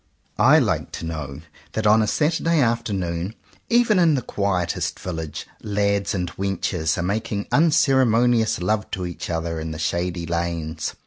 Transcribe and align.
'i^\ 0.39 0.43
I 0.55 0.57
like 0.57 0.91
to 0.93 1.05
know 1.05 1.41
that 1.73 1.85
on 1.85 2.01
a 2.01 2.07
Sunday 2.07 2.59
after 2.59 2.91
noon, 2.91 3.35
in 3.35 3.35
even 3.69 4.15
the 4.15 4.23
quietest 4.23 4.99
village, 4.99 5.45
lads 5.61 6.15
and 6.15 6.27
138 6.27 6.31
JOHN 6.33 6.33
COWPER 6.33 6.71
POWYS 6.71 6.87
wenches 6.89 6.97
are 6.97 7.05
making 7.05 7.47
unceremonious 7.51 8.59
love 8.59 8.89
to 8.89 9.05
each 9.05 9.29
other 9.29 9.59
in 9.59 9.69
the 9.69 9.77
shady 9.77 10.25
lanes. 10.25 10.95